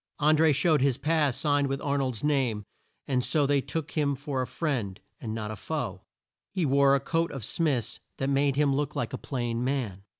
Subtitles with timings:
[0.19, 2.63] An dré showed his pass signed with Ar nold's name,
[3.07, 6.01] and so they took him for a friend and not a foe.
[6.51, 10.01] He wore a coat of Smith's that made him look like a plain man.